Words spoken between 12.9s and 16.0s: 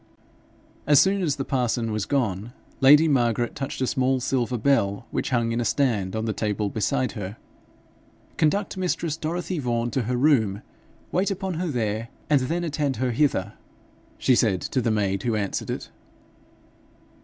her hither,' she said to the maid who answered it.